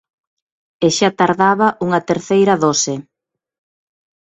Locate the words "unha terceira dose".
1.85-2.93